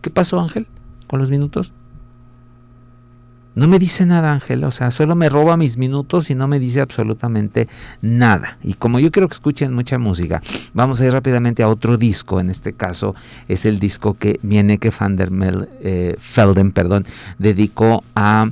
qué 0.00 0.08
pasó, 0.08 0.40
Ángel, 0.40 0.66
con 1.06 1.20
los 1.20 1.28
minutos. 1.28 1.74
No 3.56 3.68
me 3.68 3.78
dice 3.78 4.04
nada, 4.04 4.34
Ángel, 4.34 4.62
o 4.64 4.70
sea, 4.70 4.90
solo 4.90 5.16
me 5.16 5.30
roba 5.30 5.56
mis 5.56 5.78
minutos 5.78 6.28
y 6.28 6.34
no 6.34 6.46
me 6.46 6.60
dice 6.60 6.82
absolutamente 6.82 7.68
nada. 8.02 8.58
Y 8.62 8.74
como 8.74 9.00
yo 9.00 9.10
quiero 9.10 9.28
que 9.28 9.32
escuchen 9.32 9.72
mucha 9.72 9.98
música, 9.98 10.42
vamos 10.74 11.00
a 11.00 11.06
ir 11.06 11.12
rápidamente 11.12 11.62
a 11.62 11.68
otro 11.68 11.96
disco. 11.96 12.38
En 12.38 12.50
este 12.50 12.74
caso 12.74 13.14
es 13.48 13.64
el 13.64 13.78
disco 13.78 14.12
que 14.12 14.38
Mieneke 14.42 14.90
van 14.90 15.16
der 15.16 15.30
eh, 15.80 16.16
Felden 16.20 16.70
perdón, 16.70 17.06
dedicó 17.38 18.04
a 18.14 18.50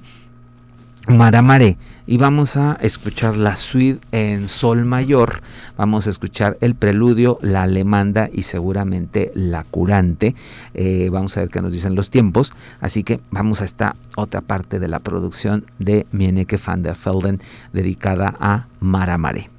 Maramare 1.07 1.77
y 2.07 2.19
vamos 2.19 2.57
a 2.57 2.75
escuchar 2.81 3.37
la 3.37 3.57
suite 3.57 4.01
en 4.13 4.49
sol 4.49 4.85
mayor, 4.85 5.41
vamos 5.77 6.07
a 6.07 6.11
escuchar 6.11 6.57
el 6.61 6.75
preludio, 6.75 7.39
la 7.41 7.63
alemanda 7.63 8.29
y 8.33 8.43
seguramente 8.43 9.33
la 9.35 9.65
curante. 9.65 10.35
Eh, 10.75 11.09
vamos 11.11 11.37
a 11.37 11.41
ver 11.41 11.49
qué 11.49 11.63
nos 11.63 11.73
dicen 11.73 11.95
los 11.95 12.11
tiempos, 12.11 12.53
así 12.81 13.03
que 13.03 13.21
vamos 13.31 13.61
a 13.61 13.65
esta 13.65 13.97
otra 14.17 14.41
parte 14.41 14.79
de 14.79 14.89
la 14.89 14.99
producción 14.99 15.65
de 15.79 16.07
Mieneke 16.13 16.59
van 16.65 16.83
der 16.83 16.97
Felden 16.97 17.41
dedicada 17.73 18.35
a 18.39 18.67
Maramare. 18.81 19.54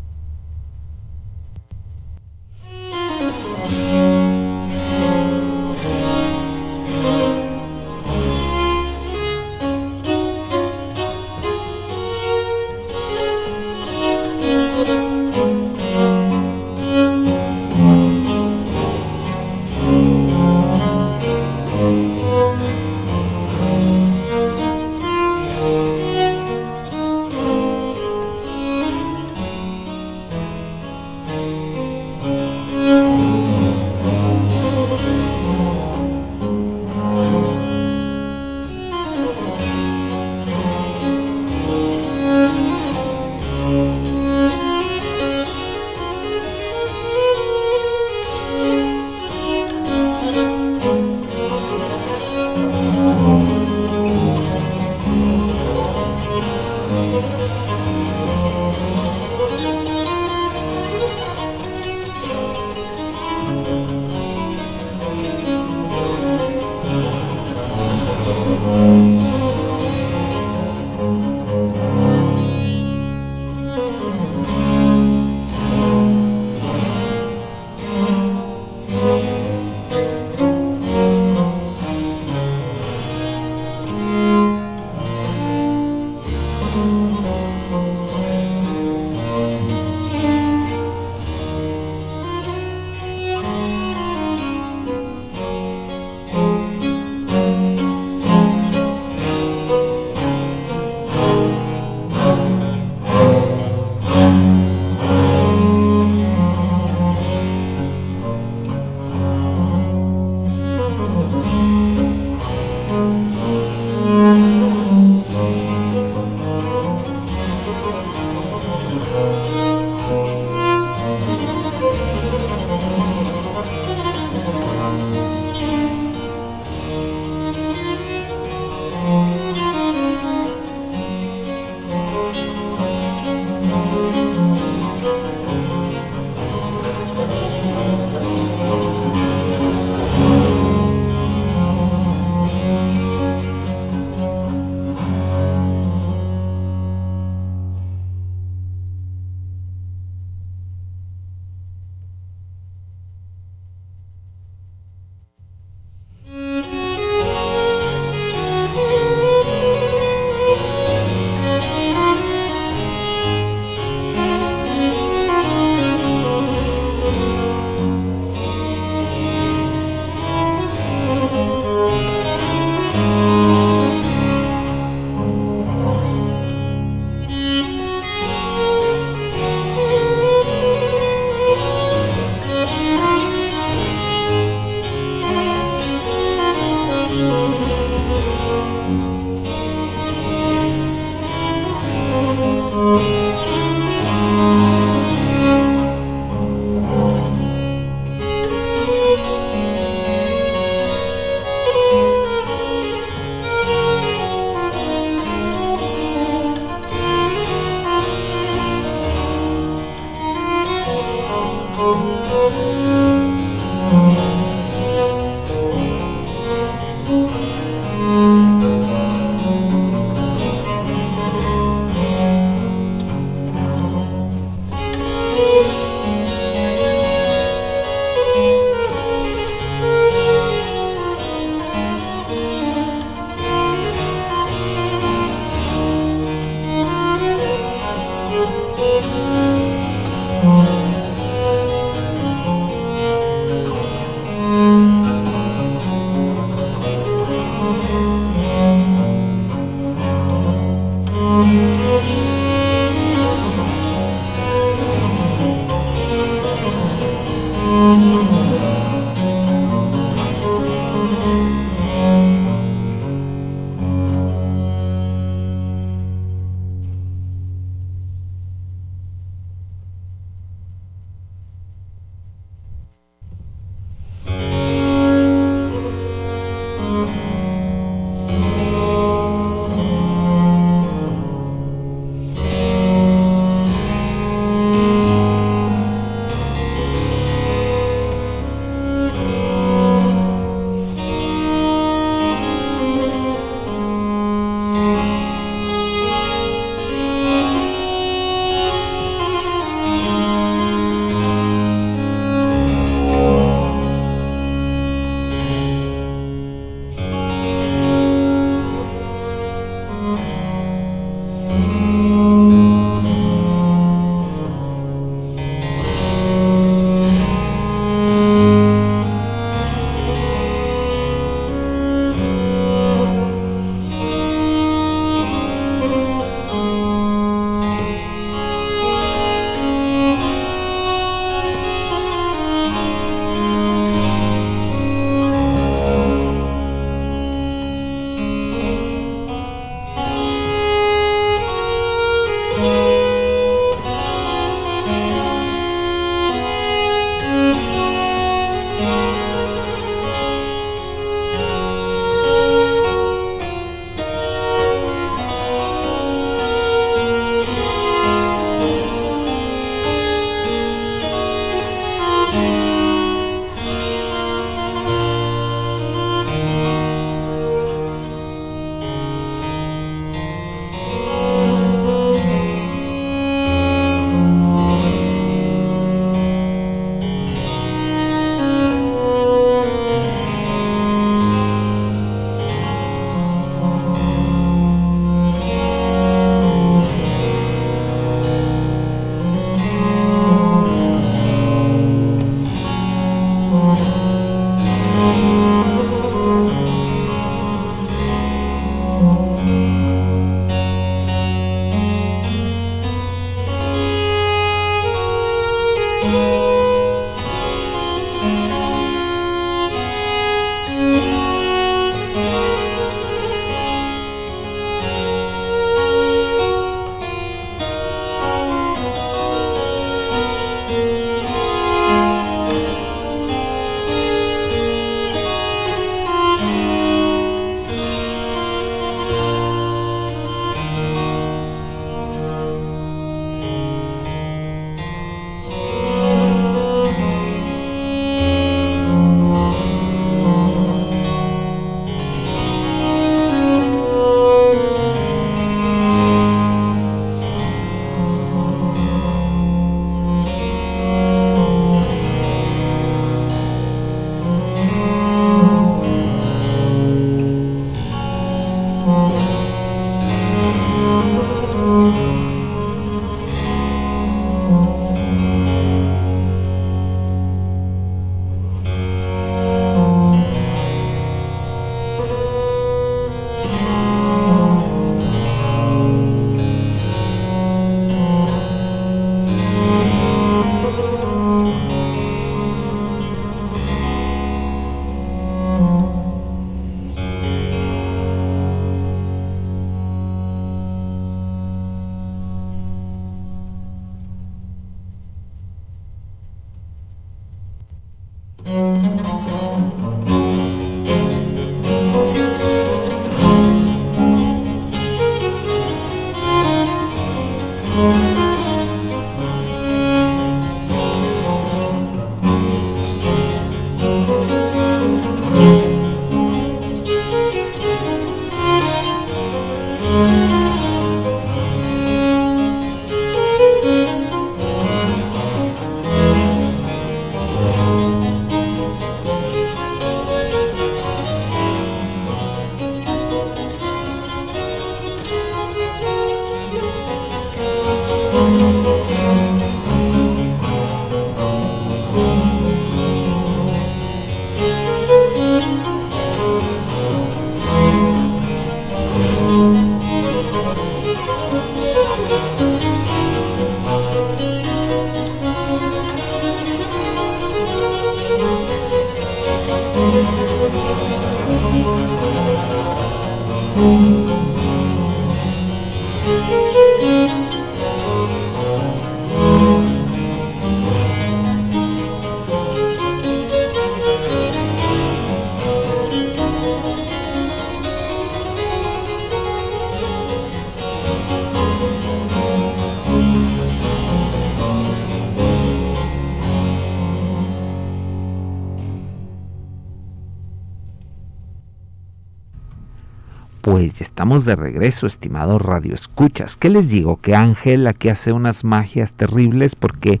Estamos 593.62 594.24
de 594.24 594.34
regreso, 594.34 594.88
estimados 594.88 595.40
Radio 595.40 595.74
Escuchas. 595.74 596.36
¿Qué 596.36 596.48
les 596.48 596.68
digo? 596.68 596.96
Que 597.00 597.14
Ángel 597.14 597.68
aquí 597.68 597.90
hace 597.90 598.12
unas 598.12 598.42
magias 598.42 598.92
terribles 598.92 599.54
porque 599.54 600.00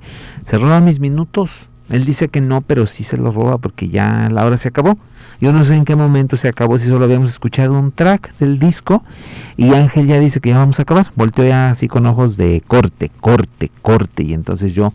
roba 0.58 0.80
mis 0.80 0.98
minutos. 0.98 1.68
Él 1.90 2.04
dice 2.04 2.28
que 2.28 2.40
no, 2.40 2.60
pero 2.60 2.86
sí 2.86 3.04
se 3.04 3.16
los 3.16 3.34
roba 3.34 3.58
porque 3.58 3.88
ya 3.88 4.28
la 4.30 4.44
hora 4.44 4.56
se 4.56 4.68
acabó. 4.68 4.98
Yo 5.40 5.52
no 5.52 5.64
sé 5.64 5.74
en 5.74 5.84
qué 5.84 5.96
momento 5.96 6.36
se 6.36 6.48
acabó, 6.48 6.78
si 6.78 6.88
solo 6.88 7.04
habíamos 7.04 7.30
escuchado 7.30 7.78
un 7.78 7.90
track 7.90 8.36
del 8.38 8.58
disco. 8.58 9.02
Y 9.56 9.74
Ángel 9.74 10.06
ya 10.06 10.20
dice 10.20 10.40
que 10.40 10.50
ya 10.50 10.58
vamos 10.58 10.78
a 10.78 10.82
acabar. 10.82 11.12
Volteo 11.16 11.44
ya 11.46 11.70
así 11.70 11.88
con 11.88 12.06
ojos 12.06 12.36
de 12.36 12.62
corte, 12.66 13.10
corte, 13.20 13.70
corte. 13.82 14.22
Y 14.22 14.34
entonces 14.34 14.72
yo 14.72 14.92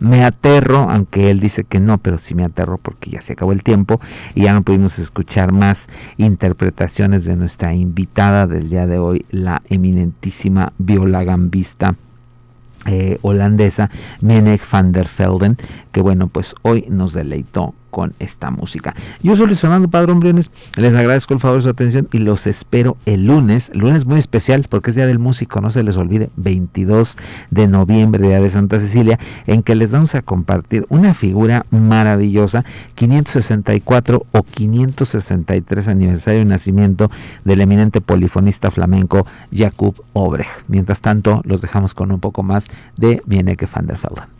me 0.00 0.24
aterro, 0.24 0.88
aunque 0.90 1.30
él 1.30 1.40
dice 1.40 1.64
que 1.64 1.78
no, 1.78 1.98
pero 1.98 2.18
sí 2.18 2.34
me 2.34 2.44
aterro 2.44 2.78
porque 2.78 3.10
ya 3.10 3.22
se 3.22 3.34
acabó 3.34 3.52
el 3.52 3.62
tiempo 3.62 4.00
y 4.34 4.42
ya 4.42 4.54
no 4.54 4.62
pudimos 4.62 4.98
escuchar 4.98 5.52
más 5.52 5.88
interpretaciones 6.16 7.24
de 7.24 7.36
nuestra 7.36 7.74
invitada 7.74 8.46
del 8.46 8.70
día 8.70 8.86
de 8.86 8.98
hoy, 8.98 9.26
la 9.30 9.62
eminentísima 9.68 10.72
viola 10.78 11.22
gambista. 11.22 11.96
Eh, 12.86 13.18
holandesa 13.20 13.90
Menek 14.22 14.62
van 14.70 14.92
der 14.92 15.06
Velden, 15.18 15.58
que 15.92 16.00
bueno, 16.00 16.28
pues 16.28 16.54
hoy 16.62 16.86
nos 16.88 17.12
deleitó 17.12 17.74
con 17.90 18.14
esta 18.18 18.50
música. 18.50 18.94
Yo 19.22 19.34
soy 19.36 19.46
Luis 19.46 19.60
Fernando 19.60 19.88
Padrón 19.88 20.20
Briones, 20.20 20.50
les 20.76 20.94
agradezco 20.94 21.34
el 21.34 21.40
favor 21.40 21.58
de 21.58 21.62
su 21.62 21.68
atención 21.68 22.08
y 22.12 22.18
los 22.18 22.46
espero 22.46 22.96
el 23.06 23.26
lunes, 23.26 23.70
lunes 23.74 24.04
muy 24.06 24.18
especial 24.18 24.66
porque 24.68 24.90
es 24.90 24.96
Día 24.96 25.06
del 25.06 25.18
Músico, 25.18 25.60
no 25.60 25.70
se 25.70 25.82
les 25.82 25.96
olvide, 25.96 26.30
22 26.36 27.16
de 27.50 27.66
noviembre, 27.66 28.26
Día 28.26 28.40
de 28.40 28.50
Santa 28.50 28.78
Cecilia, 28.78 29.18
en 29.46 29.62
que 29.62 29.74
les 29.74 29.92
vamos 29.92 30.14
a 30.14 30.22
compartir 30.22 30.86
una 30.88 31.14
figura 31.14 31.66
maravillosa, 31.70 32.64
564 32.94 34.26
o 34.30 34.42
563 34.42 35.88
aniversario 35.88 36.40
de 36.40 36.44
nacimiento 36.46 37.10
del 37.44 37.60
eminente 37.60 38.00
polifonista 38.00 38.70
flamenco 38.70 39.26
Jakub 39.52 40.02
Obrecht. 40.12 40.64
Mientras 40.68 41.00
tanto, 41.00 41.40
los 41.44 41.62
dejamos 41.62 41.94
con 41.94 42.12
un 42.12 42.20
poco 42.20 42.42
más 42.42 42.68
de 42.96 43.22
Mieneke 43.26 43.66
van 43.66 43.86
der 43.86 43.98
Velden. 43.98 44.39